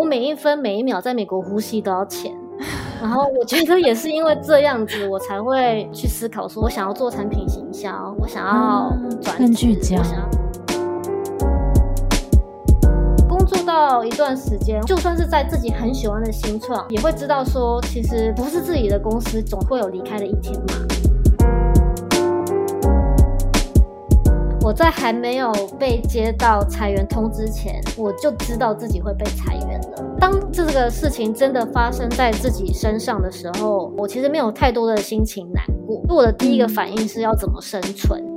[0.00, 2.32] 我每一分每一秒在美国呼吸都要钱。
[3.02, 8.90] 然后我觉得也是因为这样子，我才会去思考说，我想要做产品行销，我想要
[9.20, 9.98] 转更聚焦。
[13.28, 20.64] 工作到一段时间，就算是在自己很喜欢的新创，也会知道说，其实不是自己的公司，总会有离开的一天嘛。
[24.62, 29.69] 我在还没有被接到裁员通知前，我就知道自己会被裁员
[30.18, 36.02] 当这个事情真的发生在自己身上的时候，我其实没有太多的心情难过。
[36.08, 38.29] 我的第一个反应是要怎么生存。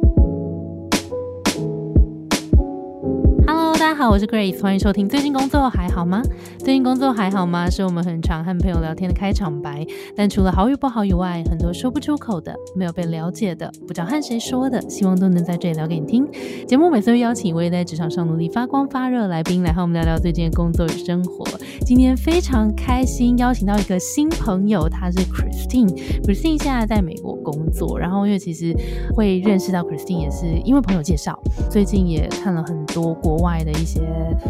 [4.04, 5.08] 好，我是 Grace，欢迎收听。
[5.08, 6.22] 最近工作还好吗？
[6.58, 7.70] 最近工作还好吗？
[7.70, 9.88] 是我们很常和朋友聊天的开场白。
[10.14, 16.28] 但除了好与不好以外，很多说不出口的，没有被了解的，不知道和谁说的，希望都能在这里聊给你听。
[16.68, 21.46] 节目每次会邀请一位在职场上努力发光发热来宾来和我们聊聊最近的工作与生活。
[21.86, 25.88] 今天非常开心，邀请到一个新朋友，他是 Christine。
[26.24, 28.76] Christine 现在在美国工作，然后因为其实
[29.16, 33.72] 会认识到 Christine 也是因为朋友介绍，最近也看了很多国外的。
[33.84, 33.93] 一些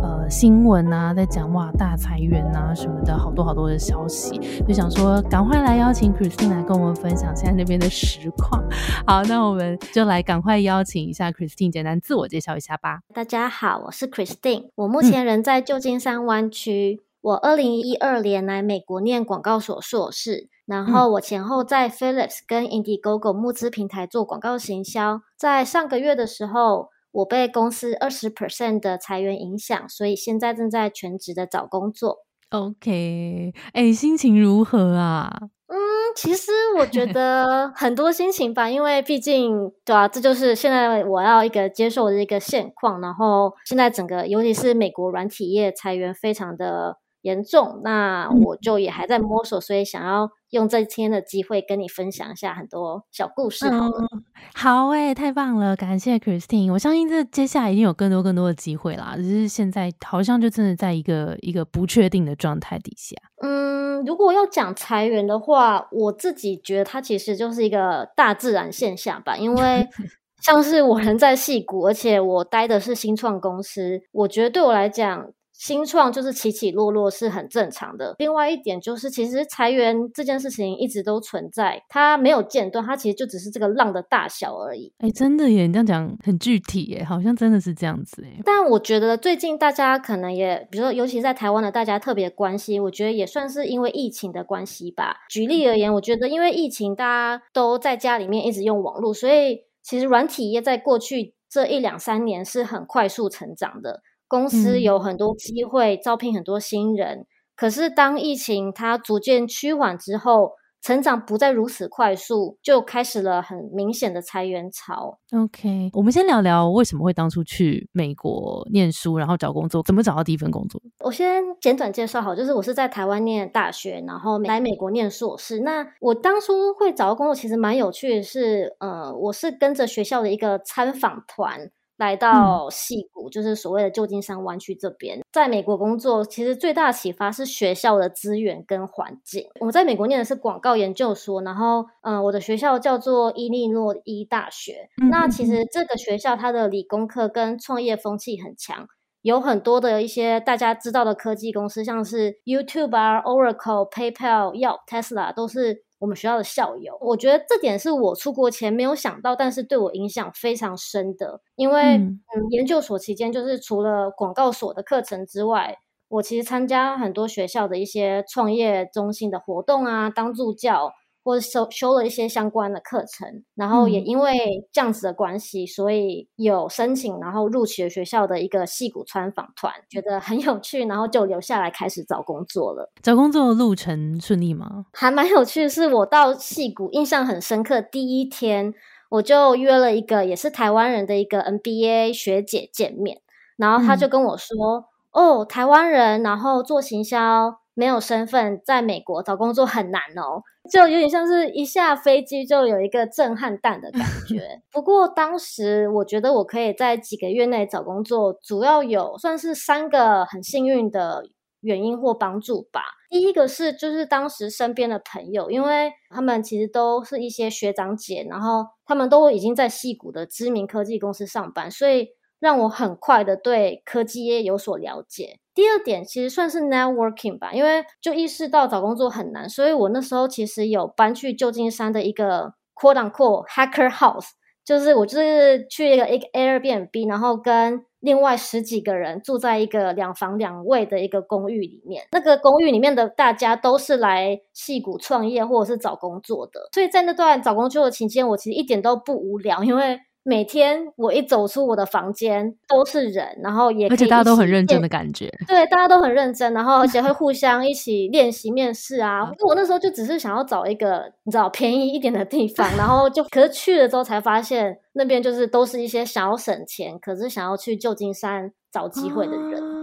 [0.01, 8.63] 呃新闻啊，在讲哇大裁员啊什么的，好多好多的消息，就想说赶快来邀请 Christine 来跟我们分享现在那边的实况。
[9.05, 12.99] 好，那我们就来赶快邀请一下 Christine，简单自我介绍一下吧。
[13.13, 17.01] 大家好，我是 Christine，我目前人在旧金山湾区。
[17.21, 25.21] 我二零一二年来美国念广告所硕士，然后我前后在 Philips 跟 Indiegogo 募资平台做广告行销。
[25.37, 26.92] 在上个月的时候。
[27.13, 32.25] 我被公司二十 percent 的裁员影响，所以现在正在全职的找工作。
[32.49, 35.31] OK，哎，心情如何啊？
[35.67, 35.77] 嗯，
[36.15, 42.99] 其实我觉得很多心情吧，因为毕竟对啊，这就是现在我要一个接受的一个现况。
[42.99, 46.97] 然后现在整个，尤其是美国软体业裁员非常的。
[47.23, 53.67] 严重，那我就也还在摸索，所以想要用这天的机会跟你分享一下很多小故事。
[53.69, 54.07] 好了，
[54.53, 56.71] 好哎，太棒了，感谢 Christine。
[56.73, 63.15] 我相信这接下来一定有更多更多的机会啦，只是现在好像就真的在一个一个不确定的状态底下。
[63.41, 69.87] 嗯，如果要讲裁员的话，我自己觉得它其实就是一个大自然现象吧，因为
[70.43, 75.29] 像是我人在戏谷，而且我待的是新创公司，我觉得对我来讲。
[75.63, 78.13] 新创就是起起落落是很正常的。
[78.17, 84.91] 另外一点就是，其实裁员这件事情一直都存在，它没有间断，它其实就只是这个浪的大小而已。
[84.97, 88.41] 哎，真的耶，你这样讲很具体耶，好像真的是这样子哎。
[88.43, 95.15] 但我觉得最近大家可能也，比如说，尤其在台湾的大家特别关心，我觉得也算是因为疫情的关系吧。
[95.29, 104.01] 举例而言，我觉得因为疫情，大家都在家里面一直用网络，所以其实软体业在过去这一两三年是很快速成长的。
[104.33, 110.53] 公司有很多机会招聘很多新人，可是当疫情它逐渐趋缓之后。
[110.85, 115.17] 成长不再如此快速，就开始了很明显的裁员潮。
[115.31, 120.81] OK，我们先聊聊为什么会当初去美国念书，然后找工作，怎么找到第一份工作？
[121.05, 125.61] 我先简短介绍好，就是我是在台湾念大学，然后来美国念硕士。
[125.61, 131.71] 那我当初会找到工作，其实蛮有趣的，是呃，我是跟着学校的一个参访团。
[131.97, 139.47] 来到戏谷，就是所谓的旧金山湾区这边，在美国工作，其实最大的启发是学校的资源跟环境。
[139.59, 144.89] 我在美国念的是广告研究所，然后，嗯，我的学校叫做伊利诺伊大学。
[145.09, 148.87] 那其实这个学校它的理工科跟创业风气很强，
[149.21, 155.83] 有很多的一些大家知道的科技公司，像是 YouTube 啊、Oracle、PayPal、Yelp Tesla 都是。
[156.03, 161.39] 我们学校的校友，我觉得这点是我出国前没有想到，但是对我影响非常深的。
[161.55, 162.19] 因为嗯，
[162.49, 165.77] 研究所期间就是除了广告所的课程之外，
[166.09, 170.91] 我其实参加很多学校的一些创业中心的活动啊，当助教。
[171.23, 182.91] 或者修修了一些相关的课程，然后也因为这样子的关系，所以有申请，然后入取了学校的一个戏骨川访团，觉得很有趣，然后就留下来开始找工作了。
[183.01, 184.85] 找工作的路程顺利吗？
[184.91, 187.81] 还蛮有趣，是我到戏骨印象很深刻。
[187.81, 188.73] 第一天
[189.09, 193.21] 我就约了一个也是台湾人的一个 NBA 学姐见面，
[193.55, 204.61] 然后他就跟我说：“哦，台湾人，然后做行销。”没有身份，在美国找工作很难哦，就有点像是一下飞机就有一个震撼弹的感觉。
[204.71, 211.23] 不过当时我觉得我可以在几个月内找工作，主要有算是三个很幸运的
[211.61, 212.81] 原因或帮助吧。
[213.09, 222.09] 第一个是就是当时身边的朋友，因为他们其实都是一些学长姐，然后他们都已经在戏谷的知名科技公司上班，所以。
[222.43, 225.39] 让我很快的对科技业有所了解。
[225.55, 234.31] 第二点其实算是 networking 吧，因为就意识到找工作很难，所以我那时候其实有搬去旧金山的一个 quote unquote hacker house，
[234.65, 242.03] 就是我就是去一个一个 Airbnb，然后跟另外十几个人住在一个两房两卫的一个公寓里面。
[242.11, 250.01] 那个公寓里面的大家都是来戏谷创业或者是找工作的，所以在那段找工作的期间，我其实一点都不无聊，因为。
[250.23, 259.29] 每天我一走出我的房间都是人，然后也而且大家都很认真的感觉，对，大家都很认真，然后而且会 互相一起练习面试啊。
[259.45, 269.82] 我那时候就只是想要找一个你知道便宜一点的地方，然后就 可是去了之后才发现那边就是都是一些想要省钱，可是想要去旧金山找机会的人。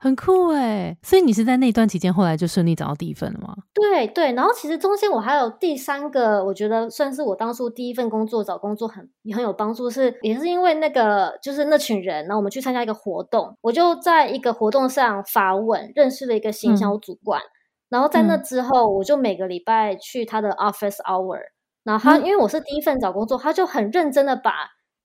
[0.00, 3.52] 很酷哎，所以你是在那段期间后来就顺利找到第一份了吗？
[3.74, 17.40] 对对，然后其实中间我还有第三个，我觉得算是我当初第一份工作找工作很也很有帮助，是也是因为那个就是那群人，然后我们去参加一个活动，我就在一个活动上发问，认识了一个行销主管，
[17.88, 21.40] 然后在那之后，我就每个礼拜去他的 office hour，
[21.82, 24.52] 然后他因为我是第一份找工作，他就很认真的把，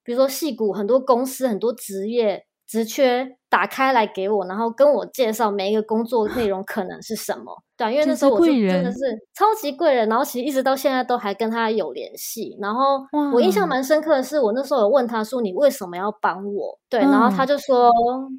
[0.03, 2.45] 比如说戏骨很多公司很多职业。
[2.65, 7.55] 职缺打开来给我，然后跟我介绍每一个工作内容可能是什么。
[7.77, 8.97] 对，因为那时候我就真的是
[9.35, 12.57] 超级贵人，然后其实一直到现在都还跟他有联系。
[12.59, 12.99] 然后
[13.31, 17.91] 我印象蛮深刻的是，我那时候有问他说：“你为什么要帮我？”对，然后他就说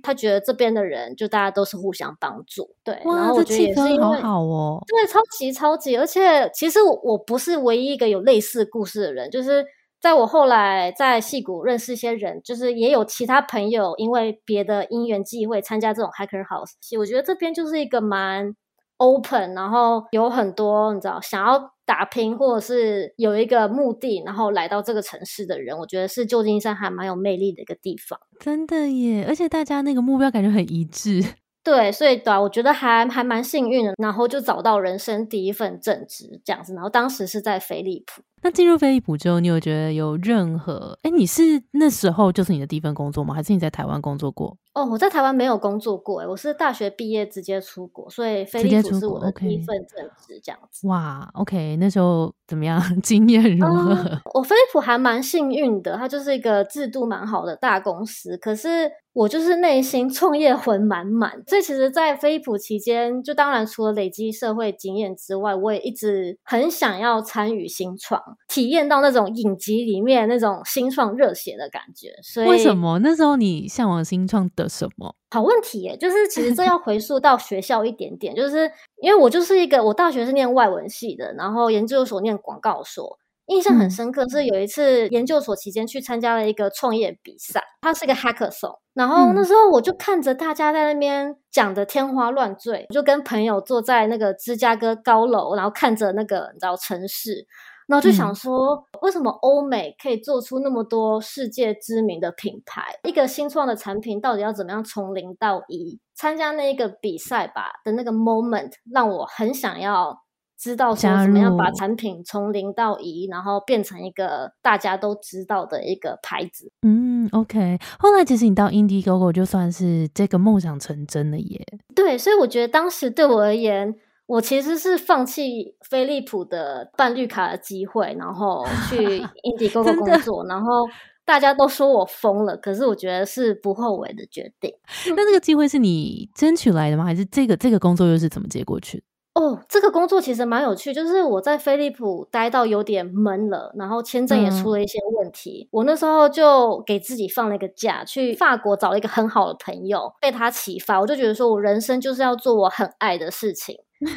[0.02, 2.68] 他觉得这边的人就大家都是互相帮助。
[2.82, 9.64] 对，然后我觉得也是因为好哦，对，超级超级，而且其实我我不是唯一一个有类似故事的人，就是。
[10.04, 16.98] 在我后来在戏谷认识一些人，就是也有其他朋友因为别的因缘际会参加这种 hacker house。
[16.98, 18.54] 我觉得这边就是一个蛮
[18.98, 28.20] open，然后有很多你知道想要打拼或者是有一个目的，然后来到这个城市的人，我觉得是旧金山还蛮有魅力的一个地方。
[28.38, 31.24] 真的耶，而且大家那个目标感觉很一致。
[31.64, 38.20] 对，所以对，我觉得还还蛮幸运的，然后就找到人生第一份正职这样子，然后当时是在飞利浦。
[38.44, 40.98] 那进入飞利浦之后，你有觉得有任何？
[41.02, 43.34] 哎，你是那时候就是你的第一份工作吗？
[43.34, 44.54] 还是你在台湾工作过？
[44.74, 50.86] 哦，我在台湾没有工作过，哎，我是大学毕业直接出国，所以飞利浦是我的第一份正职这样子。
[50.86, 52.78] 哇，OK，那时候怎么样？
[53.02, 53.94] 经验如何？
[54.34, 58.92] 我飞利浦还蛮幸运的，它就是一个制度蛮好的大公司，可是。
[59.14, 72.14] 我就是内心创业魂满满，所以其实，在飞普期间，就当然除了累积社会经验之外，我也一直很想要参与新创，体验到那种影集里面那种新创热血的感觉。
[72.22, 75.14] 所以，为什么那时候你向往新创的什么？
[75.30, 78.70] 好问题耶， 就是其实这要回溯到学校一点点， 就是
[79.02, 83.18] 因为我就是一个我大学是念外文系的，然后研究所念广告所。
[83.48, 88.78] 印象很深刻，是有一次研究所期间去参加了一个创业比赛，它是一个 hackathon。
[88.94, 97.46] 然后那时候我就看着大家在那边讲的天花乱坠，我就跟朋友坐在那个芝加哥高楼，然后看着那个你知道城市，
[97.86, 102.82] 然后就想说，为什么欧美可以做出那么多世界知名的品牌？
[103.04, 106.00] 一个新创的产品到底要怎么样从零到一？
[106.14, 110.22] 参加那一个比赛吧的那个 moment，让我很想要。
[110.56, 116.70] 知道说怎么样把产品从零到一，然后变成一个大家都知道的一个牌子。
[116.86, 117.78] 嗯，OK。
[117.98, 121.60] 后来其实你到 Indiegogo 就算是这个梦想成真了耶。
[121.94, 123.94] 对，所以我觉得当时对我而言，
[124.26, 128.96] 我其实是放弃飞利浦的办绿卡的机会，然后去
[129.44, 130.46] Indiegogo 工作。
[130.46, 130.88] 然后
[131.24, 134.74] 大家都说我疯了，可是我觉得是不后悔的决定。
[135.16, 137.04] 那这个机会是你争取来的吗？
[137.04, 139.02] 还是这个这个工作又是怎么接过去？
[139.34, 153.76] 哦，这个工作其实蛮有趣，就是我在飞利浦待到有点闷了，然后签证也出了一些问题，我那时候就给自己放了一个假，去法国找了一个很好的朋友，被他启发，我就觉得说我人生就是要做我很爱的事情，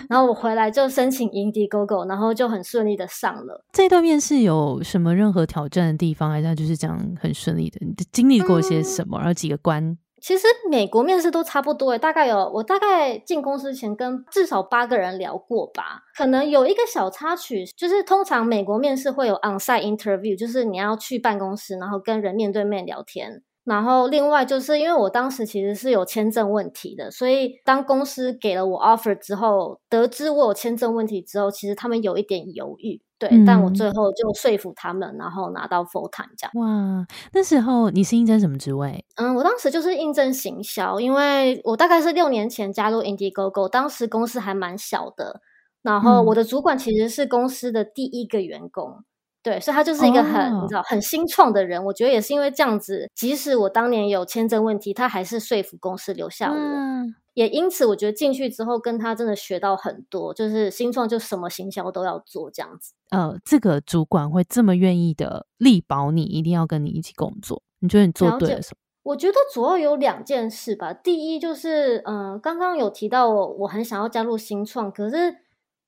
[0.09, 3.63] 然后我回来就申请 Indiegogo，然后就很顺利的上了。
[3.71, 7.79] 这段面试有什么任何挑战的地方，还是就是这样很顺利的？
[7.85, 9.17] 你经历过些什么？
[9.19, 9.97] 然后几个关？
[10.19, 23.43] 其实美国面试都差不多诶，大概有我大概进公司前跟至少八个人聊过吧，可能有一个小插曲，就是通常美国面试会有 onsite interview，就是你要去办公室，然后跟人面对面聊天。
[23.67, 33.01] 然后另外就是因为我当时其实是有签证问题的，所以当公司给了我 offer 之后，得知我有签证问题之后，其实他们有一点犹豫。
[33.19, 36.51] 对，但我最后就说服他们，然后拿到 full time 这样。
[36.53, 39.03] 哇，那时候你是应征什么职位？
[39.15, 45.41] 嗯，我当时就是应征行销，因为我大概是六年前加入 Indiegogo，当时公司还蛮小的，
[45.81, 49.03] 然后我的主管其实是公司的第一个员工，
[49.43, 51.83] 对，所以他就是一个很哦你知道很新创的人。
[51.85, 56.55] 我觉得也是因为这样子，即使我当年有签证问题，他还是说服公司留下我。
[56.57, 62.95] 嗯也因此，我觉得进去之后跟他真的学到很多，就是新创就什么行销都要做这样子。
[63.11, 68.77] 呃，这个主管会这么愿意的力保你，一定要跟你一起工作，你觉得你做对了什么？
[69.03, 70.91] 我觉得主要有两件事吧。
[70.91, 75.35] 第一就是，呃，刚刚有提到我我很想要加入新创，可是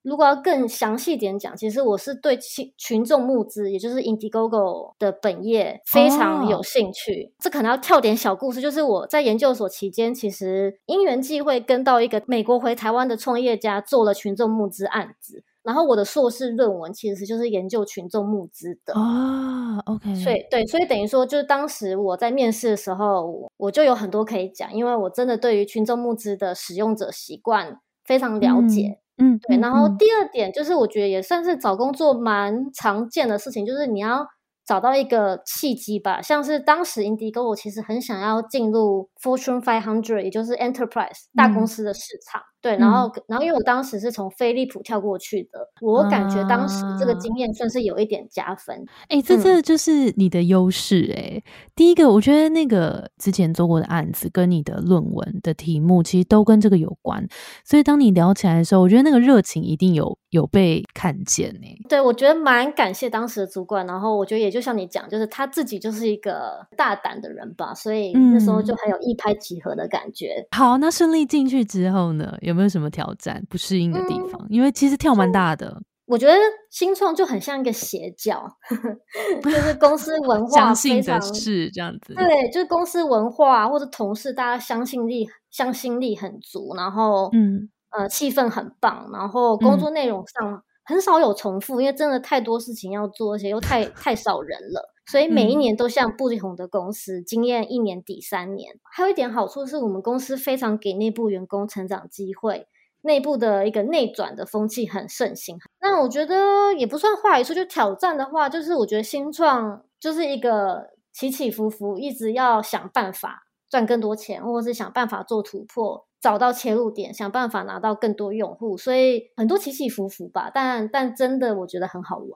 [0.02, 7.34] 如果要更详细点讲，其实我是对群群众募资，也就是 Indiegogo 的本业非常有哦兴趣。
[7.40, 18.94] 这可能要跳点小故事，就是我在研究所期间，其实因缘际会跟到一个美国回台湾的创业家做了群众募资案子，然后我的硕士论文其实就是研究群众募资的。
[18.94, 28.88] 哦，OK，所以对，所以等于说，就是当时我在面试的时候，我我就有很多可以讲，因为我真的对于群众募资的使用者习惯非常了解。
[28.88, 28.98] 嗯，
[29.48, 34.26] 对，嗯然后嗯第二点就是，我觉得也算是找工作蛮常见的事情，就是你要
[34.66, 36.22] 找到一个契机吧。
[36.22, 42.42] 像是当时 Indiegogo 其实很想要进入 Fortune Five Hundred，也就是 Enterprise 大公嗯司的市场。
[42.62, 48.86] 对，然后然后因为我当时是从飞利浦跳过去的，我感觉当时这个啊经验算是有一点加分。
[49.08, 51.42] 哎、这嗯这就是你的优势哎。
[51.76, 57.26] 第一个，我觉得那个之前做过的案子跟你的论文的题目其实都跟这个有关，
[57.64, 61.76] 所以当你聊起来的时候，我觉得那个热情一定有有被看见哎。
[61.88, 70.46] 对，我觉得蛮感谢当时的主管，然后我觉得也就像你讲，就是他自己就是一个大胆的人吧，所以那时候就嗯很有一拍即合的感觉。
[70.52, 74.46] 好，那顺利进去之后呢，有没有什么挑战、不适应的地方？
[74.50, 76.34] 因为其实跳蛮大的，我觉得
[76.72, 78.44] 新创就很像一个邪教，
[79.42, 82.14] 就是公司文化相信非常的是这样子。
[82.16, 98.80] 对，就是公司文化或者同事大家相信力相信力很足，然后嗯呃气氛很棒，然后工嗯作内容上很少有重复，因为真的太多事情要做，而且又太太少人了，所以每一嗯年都像不同的公司，经验一年抵三年。
[98.84, 102.68] 还有一点好处是我们公司非常给内部员工成长机会。
[103.02, 107.54] 内部的一个内转的风气很盛行，那我觉得也不算坏处。
[107.54, 120.52] 就挑战的话，就是我觉得新创就是一个起起伏伏，一直要想办法赚更多钱，或者是想办法做突破，找到切入点，想办法拿到更多用户，所以很多起起伏伏吧。
[120.54, 122.30] 但但真的我觉得很好玩。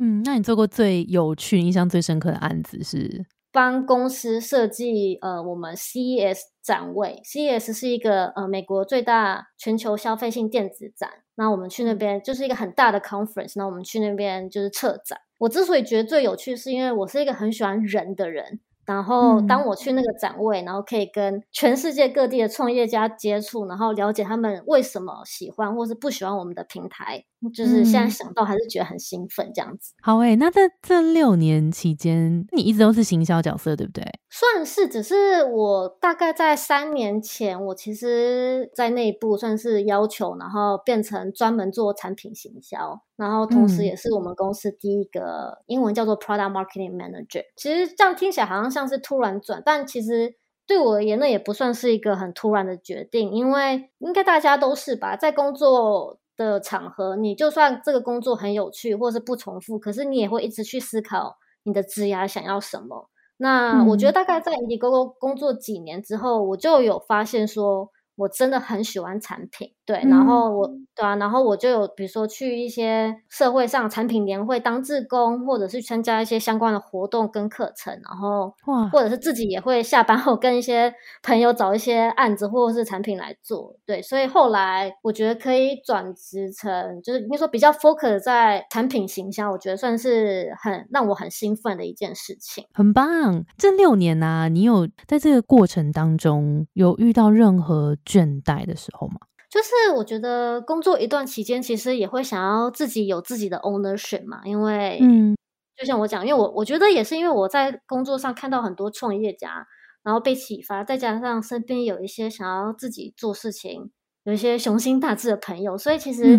[0.00, 3.26] 嗯，那你做过最有趣、印象最深刻的案子是？
[3.52, 11.10] 帮公司设计呃我们 CES 展位，CES 是一个呃美国最大全球消费性电子展。
[11.34, 15.18] 那我们去那边就是一个很大的 conference，那我们去那边就是策展。
[15.38, 18.60] 我之所以觉得最有趣，是因为我是一个很喜欢人的人。
[18.90, 29.94] 然后当嗯我去那个展位，然后可以跟全世界各地的创业家接触，然后了解他们为什么喜欢或是不喜欢我们的平台，就是现在嗯想到还是觉得很兴奋这样子。
[30.02, 34.04] 好诶、那在这六年期间，你一直都是行销角色，对不对？
[34.28, 47.44] 算是，只是我大概在三年前，我其实在内部算是要求，然后变成专门做产品行销，然后同时嗯也是我们公司第一个英文叫做 Product Marketing Manager。
[47.54, 50.34] 其实这样听起来好像像是突然转，但其实
[50.66, 56.18] 对我而言，那也不算是一个很突然的决定，因为应该大家都是吧，在工作。
[56.36, 63.10] 的场合，你就算这个工作很有趣，或是不重复，可是你也会一直去思考你的职涯想要什么。
[63.36, 92.64] 那我觉得嗯大概在 Indiegogo 工作几年之后，我就有发现说，我真的很喜欢产品，对，然后我对啊，然后我就有比如说去一些社会上产品年会当志工，或者是参加一些相关的活动跟课程，然后哇或者是自己也会下班后跟一些朋友找一些案子或者是产品来做，对，所以后来我觉得可以转职成，就是应该说比较 focus 在产品形象，我觉得算是很让我很兴奋的一件事情。
[92.74, 93.44] 很棒！
[93.56, 99.20] 这六年啊、你有在这个过程当中有遇到任何倦怠的时候吗？
[99.48, 105.36] 就是我觉得工作一段期间，其实也会想要自己有自己的 ownership 嘛，因为嗯
[105.76, 109.66] 就像我讲，因为我我觉得也是因为我在工作上看到很多创业家，
[110.02, 113.90] 然后被启发，再加上身边有一些想要自己做事情，
[114.24, 116.38] 有一些雄心大志的朋友，所以其实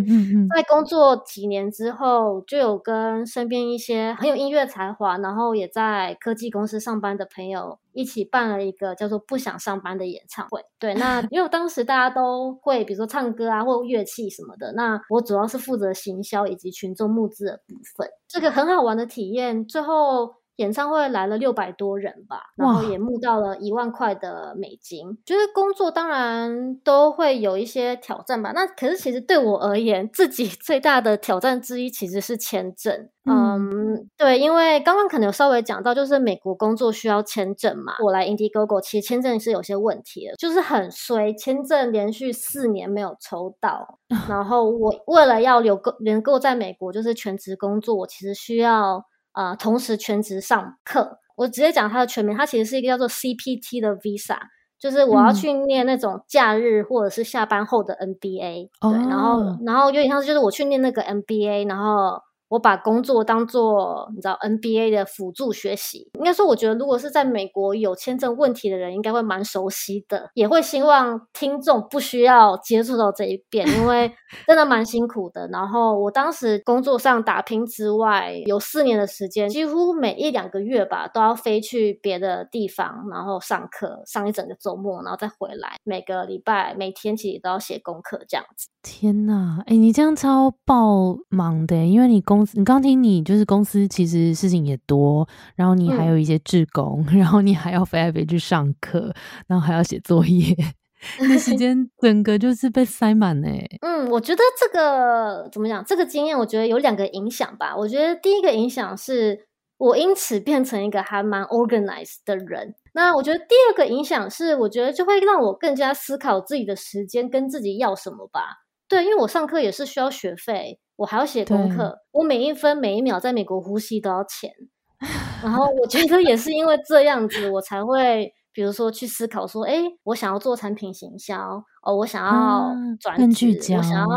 [0.55, 10.61] 在工作几年之后，就有跟身边一些很有音乐才华，然后也在科技公司上班的朋友一起办了一个叫做“不想上班”的演唱会。
[10.77, 19.65] 对，那 因为当时大家都会，比如说唱歌啊，或乐器什么的，那我主要是负责行销以及群众募资的部分，这个很好玩的体验。
[19.65, 20.40] 最后。
[20.61, 25.17] 演唱会来了六百多人吧，然后也募到了一万块的美金。
[25.25, 33.09] 觉得工作当然都会有一些挑战吧，那可是其实对我而言，自己 最大的挑战之一其实是签证。
[33.23, 37.93] 嗯，对，因为刚刚可能有稍微讲到，就是美国工作需要签证嘛。
[38.03, 43.99] 我来 Indiegogo，其实签证是有些问题的，就是很衰，签证连续四年没有抽到。
[44.27, 51.19] 然后我为了要留够能够在美国就是全职工作，我其实需要呃同时全职上课。
[51.35, 54.37] 我直接讲它的全名，它其实是一个叫做 CPT 的 Visa，
[54.79, 58.69] 就是我要去念那种假日或者是下班后的 MBA。
[58.79, 62.21] 对，然后然后有点像是就是我去念那个 MBA，然后。
[62.51, 74.11] 我把工作当做你知道 NBA 的辅助学习，应该说，我觉得如果是在美国有签证问题的人，应该会蛮熟悉的，也会希望听众不需要接触到这一遍，因为
[74.45, 75.47] 真的蛮辛苦的。
[75.47, 85.77] 然后我当时工作上打拼之外，有四年的时间，几乎每一两个月吧，都要飞去别的地方，然后上课上一整个周末，然后再回来。
[85.85, 88.67] 每个礼拜每天其实都要写功课这样子。
[88.83, 99.13] 天呐，哎，你这样超爆忙的，因为你公司，你刚听你就是公司其实事情也多，然后你还有一些志工，然后你还要飞来飞去上课，
[99.45, 100.55] 然后还要写作业，
[101.21, 103.63] 那时 间整个就是被塞满哎。
[103.81, 105.85] 嗯，我觉得这个怎么讲？
[105.85, 107.75] 这个经验我觉得有两个影响吧。
[107.77, 109.45] 我觉得第一个影响是
[109.77, 112.73] 我因此变成一个还蛮 organized 的人。
[112.95, 118.63] 那我觉得第二个影响是，我觉得就会让我更加思考自己的时间跟自己要什么吧。
[118.89, 124.51] 对，因为我上课也是需要学费，我还要写功课，我每一分每一秒在美国呼吸都要钱。
[125.41, 134.07] 然后我觉得也是因为这样子，我才会比如说去思考说，哎，我想要做产品行销，哦，我想要转职，我想要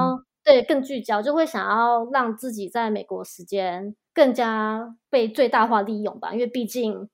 [0.44, 6.34] 对更聚焦，就会想要让自己在美国时间更加被最大化利用吧。
[6.34, 7.08] 因为毕竟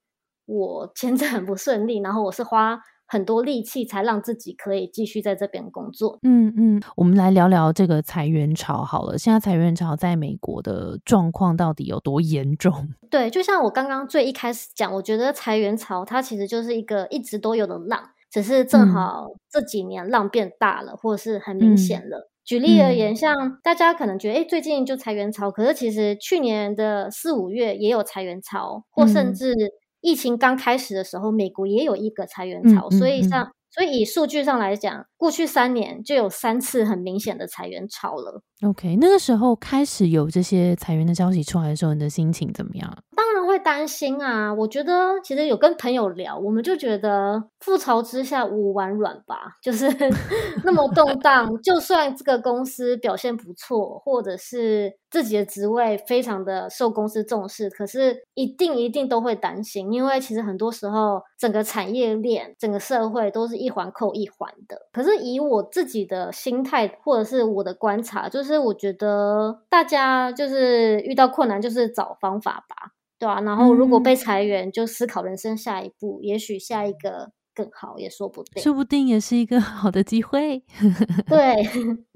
[0.47, 2.81] 我签证很不顺利，然后我是花。
[3.13, 6.21] 很多力气才让自己可以继续在这边工作。
[6.23, 9.19] 嗯嗯，我们来聊聊这个裁员潮好了。
[9.19, 12.89] 现在裁员潮在美国的状况到底有多严重？
[13.11, 18.01] 对，就像我刚刚最一开始讲，我觉得裁员潮它其实就是一个一直都有的浪，
[18.31, 22.31] 只是正好这几年浪变大了，或者是很明显了。
[22.45, 29.53] 举例而言，像大家可能觉得，哎，最近就裁员潮，可是其实去年的四五月也有裁员潮，或甚至。
[30.01, 38.43] 疫情刚开始的时候，美国也有一个裁员潮，所以像所以以数据上来讲，过去三年就有三次很明显的裁员潮了。
[38.63, 42.95] OK，那个时候开始有这些裁员的消息出来的时候，你的心情怎么样？
[43.17, 44.53] 当然会担心啊！
[44.53, 49.87] 我觉得其实有跟朋友聊，我们就觉得覆巢之下无完卵吧，就是
[50.65, 51.51] 那么动荡。
[51.63, 64.89] 就算这个公司表现不错，或者是自己的职位非常的受公司重视，可是一定一定都会担心，因为其实很多时候整个产业链、整个社会都是一环扣一环的。
[64.93, 72.93] 可是以我自己的心态，或者是我的观察，就是我觉得大家就是遇到困难，就是找方法吧。
[73.19, 80.63] 对啊，然后如果被裁员，就思考人生下一步，也许下一个更好也说不定，说不定也是一个 好的机会。
[81.27, 81.55] 对，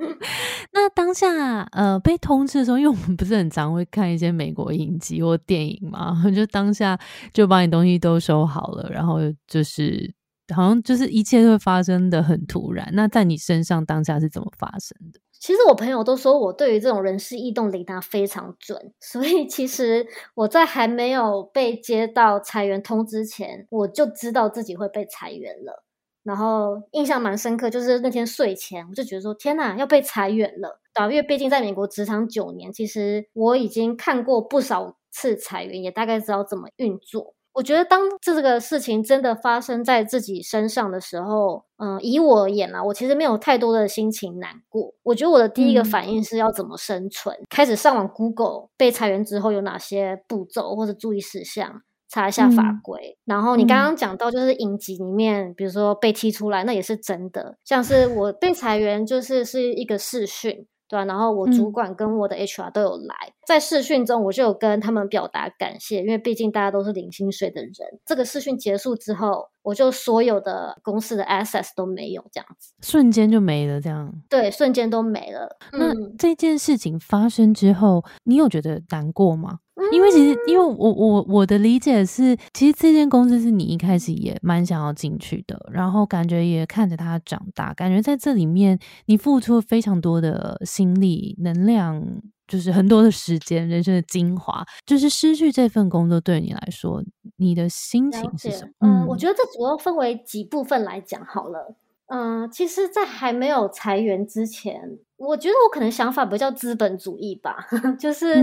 [0.72, 6.98] 那当下呃被通知的时候，因为我们不是很常会看一些美国影集或电影嘛， 就当下
[7.34, 10.10] 就把你东西都收好了，然后就是
[10.54, 12.88] 好像就是一切会发生的很突然。
[12.94, 15.20] 那在你身上当下是怎么发生的？
[15.46, 25.84] 其实我朋友都说我对于这种人事异动雷达非常准， 所以其实我在还没有被接到裁员通知前，我就知道自己会被裁员了。
[26.22, 37.34] 然后印象蛮深刻，就是那天睡前我就觉得说：“天哪，要被裁员了！”因为毕竟在美国职场九年，其实我已经看过不少次裁员，也大概知道怎么运作。
[37.54, 44.92] 我觉得当这个事情真的发生在自己身上的时候，嗯，以我而言啊，我其实没有太多的心情难过。
[45.04, 53.16] 我觉得我的第一个反应是要怎么生存，开始上网 Google 被裁员之后有哪些步骤或者注意事项，查一下法规。
[53.24, 57.56] 然后你刚刚讲到就是影集里面，比如说被踢出来，那也是真的。
[57.64, 60.66] 像是我被裁员，就是是一个试训。
[60.86, 67.72] 对吧然后我主管跟我的 HR 都有来，在试训中我就有跟他们表达感谢，因为毕竟大家都是领薪水的人。
[68.04, 75.56] 这个试训结束之后，我就所有的公司的 access 都没有，这样子瞬间就没了，这样对，瞬间都没了。
[75.72, 79.58] 那这件事情发生之后，你有觉得难过吗？
[79.90, 92.00] 因为其实，因为我我我的理解是，其实这间公司是你一开始也蛮想要进去的，然后感觉也看着它长大，感觉在这里面你付出了非常多的心力、能量，
[92.46, 97.02] 就是很多的时间，人生的精华，就是失去这份工作，对你来说，
[97.36, 98.88] 你的心情是什么？
[98.88, 101.74] 嗯，我觉得这主要分为几部分来讲好了。
[102.06, 107.56] 嗯，其实，在还没有裁员之前，我觉得我可能想法比较资本主义吧，
[107.98, 108.34] 就是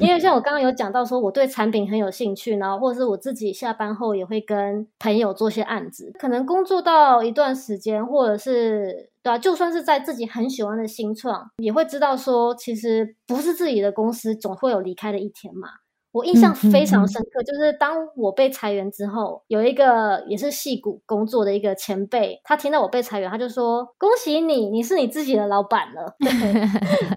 [0.00, 15.68] 因为像我刚刚有讲到说，我对产品很有兴趣，然后或者是我自己下班后也会跟朋友做些案子，可能工作到一段时间，或者是对啊，就算是在自己很喜欢的新创，也会知道说，其实不是自己的公司，总会有离开的一天嘛。
[16.14, 26.14] 我印象非常深刻，就是当我被裁员之后，有一个也是戏骨工作的一个前辈，他听到我被裁员，他就说：“恭喜你，你是你自己的老板了。
[26.22, 26.30] ”对，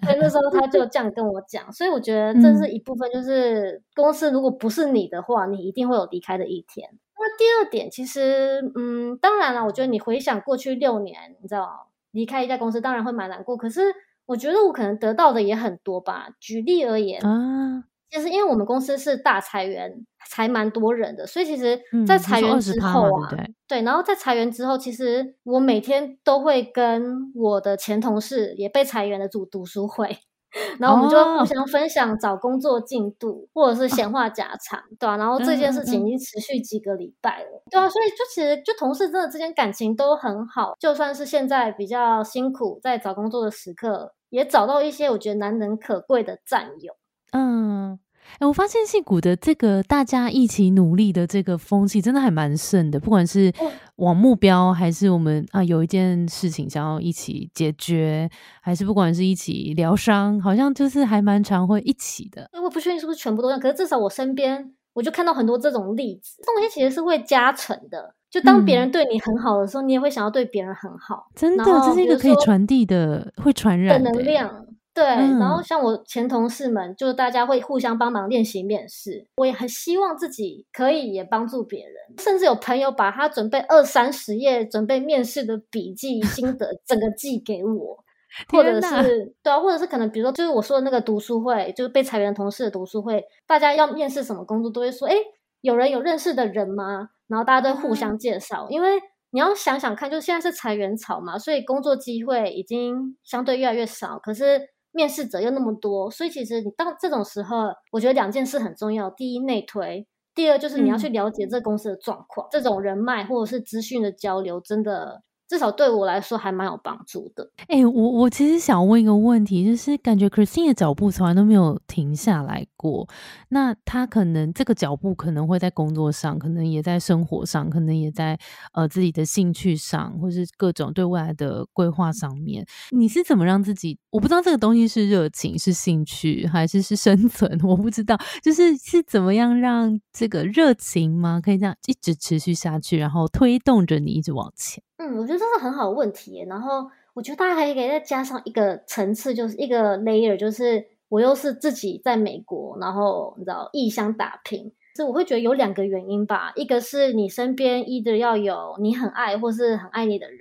[0.02, 1.72] 所以那时候他就这样跟我讲。
[1.72, 6.90] 所以我觉得这是一部分，就是公司如果不是你的话，你一定会有离开的一天。
[7.20, 13.56] 那第二点，其实，嗯，当然了，我觉得你回想过去六年，你知道离开一家公司，当然会蛮难过。
[13.56, 13.94] 可是
[14.26, 16.30] 我觉得我可能得到的也很多吧。
[16.40, 17.84] 举例而言啊。
[18.10, 19.92] 其实，因为我们公司是大裁员，
[20.30, 23.30] 裁蛮多人的，所以其实，在裁员之后啊，
[23.68, 30.18] 对，然后在裁员之后，其实我每天都会跟我的前同事也被裁员的组读书会，
[30.80, 46.94] 然后我们就互相分享找工作进度，或者是闲话家常，对啊，然后这件事情已经持续几个礼拜了，对啊，所以就其实就同事真的之间感情都很好，就算是现在比较辛苦在找工作的时刻，也找到一些我觉得难能可贵的战友。
[47.32, 47.98] 嗯，
[48.40, 53.00] 哎，我发现戏骨的这个大家一起努力的这个风气，真的还蛮盛的。
[53.00, 53.52] 不管是
[53.98, 58.30] 往目标，还是我们啊有一件事情想要一起解决，
[58.62, 62.50] 还是不管是一起疗伤，好像就是还蛮常会一起的。
[62.64, 66.42] 我不确定是不是全部都这样，可是至少我身边我就看到很多这种例子。
[66.44, 71.28] 这东西其实是会加成的，就当别人对你很好的时候，你也会想要对别人很好。
[71.36, 74.66] 真的，这是一个可以传递的、会传染的能量。
[74.98, 79.28] 对，然后像我前同事们，就大家会互相帮忙练习面试。
[79.38, 88.04] 我也很希望自己可以也帮助别人，甚至有朋友把他准备二三十页准备面试的笔记心得 整个寄给我，
[88.50, 95.14] 或者是对啊，或者是可能比如说就是我说的那个读书会，就是被裁员同事的读书会，大家要面试什么工作都会说，哎，
[95.62, 97.10] 有人有认识的人吗？
[97.28, 98.94] 然后大家都互相介绍，因为
[99.30, 104.70] 你要想想看，就是现在是裁员潮嘛，所以工作机会已经相对越来越少，可是。
[104.98, 112.48] 面试者又那么多，所以其实你到这种时候，我觉得两件事很重要：第一，内推；第二，就是你要去了解这公司的状况。
[112.50, 115.22] 这种人脉或者是资讯的交流，真的。
[115.48, 117.50] 至少对我来说还蛮有帮助的。
[117.68, 123.08] 哎，我我其实想问一个问题，就是感觉 Christine 的脚步从来都没有停下来过。
[123.50, 128.38] 那他可能这个脚步可能会在工作上，可能也在生活上，可能也在
[128.74, 132.66] 呃自己的兴趣上，或是各种对未来的规划上面。
[132.92, 133.98] 你是怎么让自己？
[134.10, 137.60] 我不知道这个东西是热情、是兴趣，还是是生存？
[137.64, 141.40] 我不知道，就是是怎么样让这个热情吗？
[141.42, 144.84] 可以这样一直持续下去，然后推动着你一直往前。
[144.98, 146.44] 嗯，我觉得这是很好的问题。
[146.48, 156.52] 然后我觉得大家还可以再加上一个层次，就是一个 layer，就是我又是自己在美国，然后你知道异乡打拼，所以我会觉得有两个原因吧。
[156.56, 160.40] 一个是你身边一直要有你很爱或是很爱你的人，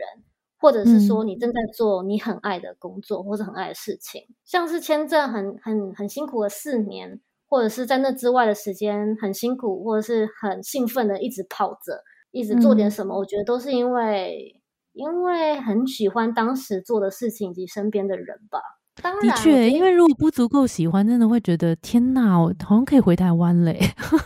[0.58, 12.02] 或者是说你正在做你很爱的工作或者很爱的事情，像是签证很很很辛苦的四年，或者是在那之外的时间很辛苦，或者是很兴奋的一直跑着。
[12.36, 14.60] 一直做点什么，我觉得都是因为
[14.92, 18.60] 因为很喜欢当时做的事情以及身边的人吧。
[18.96, 23.78] 的确，因为如果不足够喜欢，真的会觉得天哪，我好像可以回台湾嘞。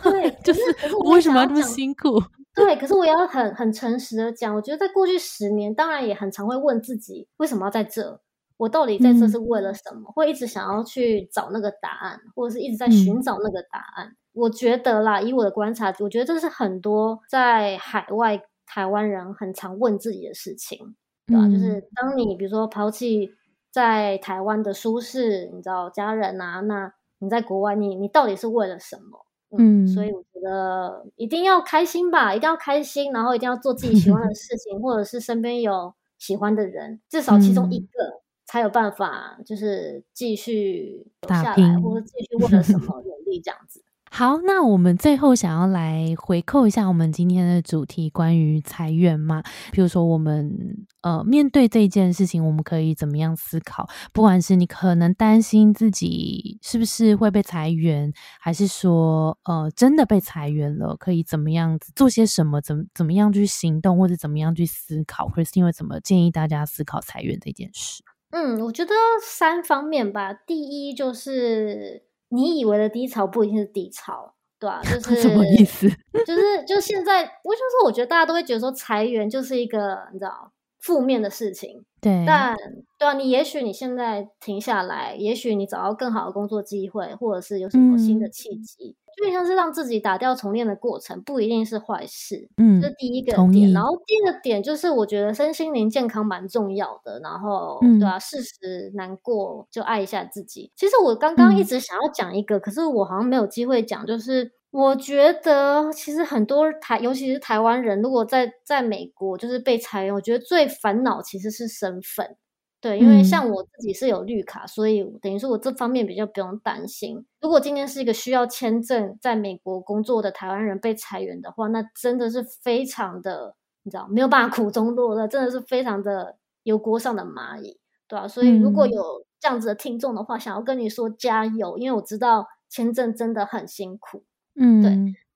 [0.03, 0.61] 对， 就是
[1.03, 2.21] 我为什么要这么辛苦？
[2.53, 8.21] 对，可是我要很很诚实的讲，我觉得在过去十年，当然也很常会问自己，为什么要在这？
[8.57, 10.11] 我到底在这是为了什么？
[10.13, 14.15] 会一直想要去找那个答案，或者是一直在寻找那个答案。
[14.33, 20.95] 我觉得啦，以我的观察，我觉得这是很多在海外台湾人很常问自己的事情，
[21.27, 21.47] 对吧？
[21.49, 23.31] 就是当你比如说抛弃
[23.69, 29.25] 在台湾的舒适，你知道家人啊，那你在国外，你你到底是为了什么？
[29.57, 43.83] 嗯，所以我觉得一定要开心吧，一定要开心，然后一定要做自己喜欢的 事情，或者是身边有喜欢的人，至少其中一个才有办法，就是继续留下来，或者继续为了什么努力这样子。
[44.13, 49.41] 好，那我们最后想要来回扣一下我们今天的主题，关于裁员嘛。
[49.71, 50.51] 比如说，我们
[50.99, 53.87] 呃面对这件事情，我们可以怎么样思考？
[54.11, 62.59] 不管是你可能担心自己是不是会被裁员，还是说呃真的被裁员了，可以怎么样子做些什么？
[62.59, 65.29] 怎怎么样去行动，或者怎么样去思考？
[65.29, 68.03] 或者是因为怎么建议大家思考裁员这件事？
[68.31, 68.93] 嗯，我觉得
[69.25, 70.33] 三方面吧。
[70.33, 74.81] 第一就是你以为的低潮不一定是低潮，对吧？
[74.83, 75.87] 就是 什么意思？
[76.25, 81.85] 就是就现在，我就是我觉得大家都会觉得说裁员就是一个你知道负面的事情。
[82.01, 82.57] 对，但
[82.97, 88.95] 对啊，你也许你现在停下来，也许你找到更好的工作机会，或者是有什么新的契机。
[89.21, 92.49] 就像是让自己打掉重练的过程，不一定是坏事。
[92.57, 93.71] 嗯，这第一个点。
[93.71, 97.19] 然后第二个点就是，我觉得身心灵健康蛮重要的。
[97.19, 100.71] 然后，对啊，事实难过就爱一下自己。
[100.75, 104.03] 其实我刚刚一直想要讲一个，可是我好像没有机会讲。
[104.07, 112.37] 就是我觉得，其实很多台，尤其是台湾人，如果在在美国就是被裁员，我觉得最烦恼其实是身份。
[112.79, 117.23] 对，因为像我自己是有绿卡，所以等于说我这方面比较不用担心。
[117.39, 128.27] 如果今天是一个需要签证在美国工作的台湾人被裁员的话，那真的是非常的，你知道没有办法苦中作乐，真的是非常的油锅上的蚂蚁，对吧？
[128.27, 134.23] 所以如果有这样子的听众的话，想要跟你说加油，因为我知道签证真的很辛苦。
[134.55, 134.89] 嗯，对。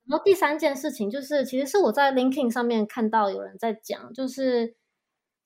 [0.07, 4.75] 然后第三件事情就是，其实是我在 LinkedIn 上面看到有人在讲，就是。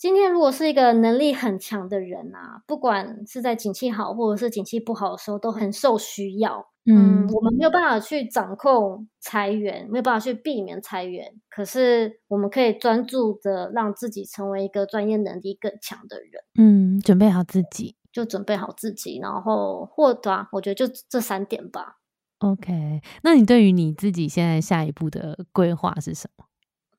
[0.02, 6.70] 今天如果是一个能力很强的人啊，不管是在景气好或者是景气不好的时候，都很受需要。
[6.86, 16.42] 嗯，我们没有办法去掌控裁员，没有办法去避免裁员，可是我们可以专注的让自己成为一个专业能力更强的人。
[16.58, 21.98] 嗯，准备好自己，就准备好自己，然后或者我觉得就这三点吧。
[22.40, 26.46] OK，那你对于你自己现在下一步的规划是什么？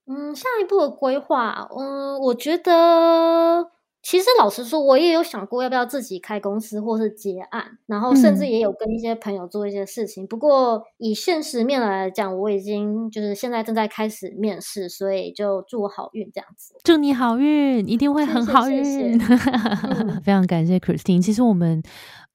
[0.07, 3.71] 嗯，下一步的规划，嗯，我觉得
[4.03, 10.27] 其实老实说，我也有想过要不要自己开公司或是结案，然后甚至也有跟一些朋友做一些事情。
[10.27, 16.75] 不过以现实面来讲，我已经就是现在正在开始面试，所以就祝我好运这样子。
[16.85, 19.19] 祝你好运，一定会很好运。
[20.23, 21.23] 非常感谢 Christine。
[21.23, 21.83] 其实我们。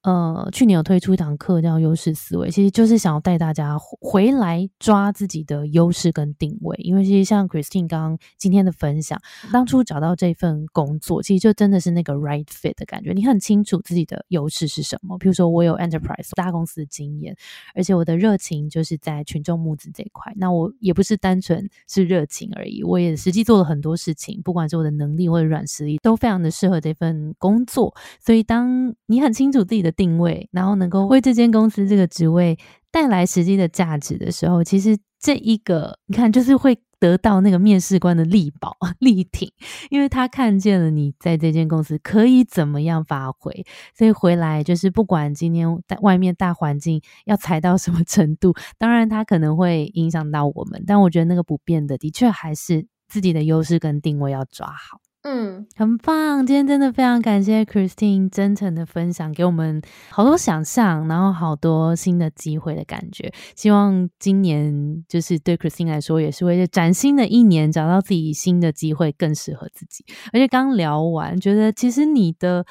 [0.06, 6.78] 呃，去年有推出一堂课叫优势思维，其实就是想要带大家回来抓自己的优势跟定位。
[6.78, 9.20] 因为其实像 Christine 刚刚今天的分享，
[9.52, 13.14] 当初找到这份工作，其实就真的是那个 right fit 的感觉。
[13.14, 17.36] 你很清楚自己的优势是什么，比如说我有 enterprise 大公司的经验，
[17.74, 20.32] 而且我的热情就是在群众募资这一块。
[20.36, 27.92] 那我也不是单纯是热情而已，我也实际做了很多事情，不管是我的能力或者软实力，都非常的适合这份工作。
[28.24, 32.58] 所以当你很清楚自己的定位，然后能够为这间公司这个职位
[32.92, 39.52] 带来实际的价值的时候，其实这一个你看，就是会得到那个面试官的力保 力挺，
[39.90, 43.66] 因为他看见了你在这间公司可以怎么样发挥，
[43.98, 55.02] 所以回来就是不管今天在外面大环境要踩到什么程度，当然他可能会影响到我们，但我觉得那个不变的，的确还是自己的优势跟定位要抓好。
[55.28, 56.46] 嗯，很棒！
[56.46, 63.34] 今天真的非常感谢 Christine 真诚的分享，给我们好多想象，然后好多新的机会的感觉。
[63.56, 70.06] 希望今年就是对 Christine 来说，也是会崭新的一年，找到自己新的机会，更适合自己。
[70.32, 72.64] 而且刚聊完，觉得其实你的、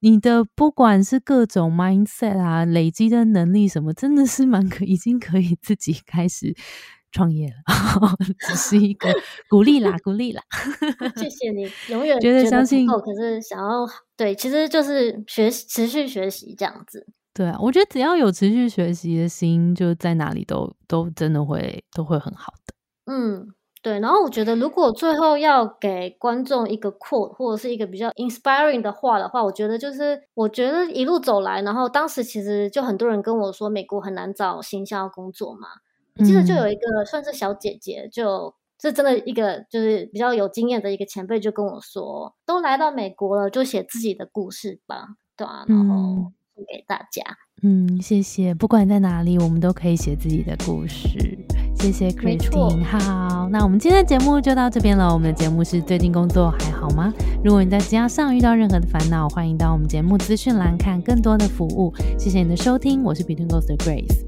[0.00, 6.56] 你的不管是各种 mindset 啊，累积的能力什么，真的是蛮可，已经可以自己开始。
[7.12, 7.54] 创业了，
[8.38, 9.08] 只是一个
[9.48, 10.42] 鼓励啦，鼓励啦。
[11.16, 17.06] 谢谢你，永远觉得相信，可是想要对，其实就是学持续学习这样子。
[17.34, 22.74] 对啊，我觉得只要有持续学习的心，就在哪里都都真的会都会很好的。
[23.06, 23.46] 嗯，
[23.80, 24.00] 对。
[24.00, 35.68] 然后我觉得，如果最后要给观众一个 quote 或者是一个比较 inspiring 的话的话，我觉得就是，我觉得一路走来，然后当时其实就很多人跟我说，美国很难找行销工作嘛。
[36.18, 47.22] 我记得就有一个算是小姐姐，就是真的一个就是比较有经验的一个前辈，就跟我说：“都来到美国了，就写自己的故事吧，对啊，然后送给大家。
[47.62, 48.54] 嗯，谢谢。
[48.54, 51.38] 不管在哪里，我们都可以写自己的故事。
[51.74, 52.84] 谢谢 Christine。
[52.84, 55.12] 好，那我们今天的节目就到这边了。
[55.12, 57.12] 我们的节目是最近工作还好吗？
[57.44, 61.92] 如果你在职场上遇到任何的烦恼，欢迎到我们节目资讯栏看更多的服务。
[62.18, 64.27] 谢谢你的收听，我是 Between Ghost 的 Grace。